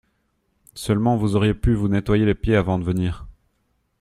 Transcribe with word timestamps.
Seulement, 0.73 1.15
vous 1.15 1.35
auriez 1.35 1.53
pu 1.53 1.75
vous 1.75 1.87
nettoyer 1.87 2.25
les 2.25 2.33
pieds 2.33 2.55
avant 2.55 2.79
de 2.79 2.83
venir… 2.83 3.27